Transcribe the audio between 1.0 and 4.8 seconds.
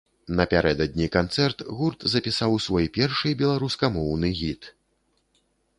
канцэрт гурт запісаў свой першы беларускамоўны гіт.